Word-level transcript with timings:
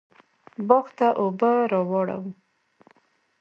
باغ 0.67 0.85
ته 0.97 1.07
اوبه 1.21 1.51
راواړوه 1.71 2.23